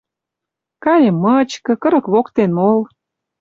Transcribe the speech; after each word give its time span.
Карем 0.83 1.17
мычкы, 1.23 1.73
кырык 1.81 2.05
воктен 2.13 2.51
мол. 2.57 2.79